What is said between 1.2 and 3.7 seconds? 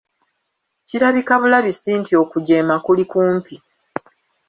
bulabisi nti okujeema kuli kumpi.